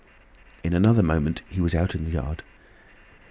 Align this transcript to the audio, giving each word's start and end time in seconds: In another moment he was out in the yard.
In 0.63 0.73
another 0.73 1.03
moment 1.03 1.43
he 1.47 1.61
was 1.61 1.75
out 1.75 1.93
in 1.93 2.05
the 2.05 2.09
yard. 2.11 2.41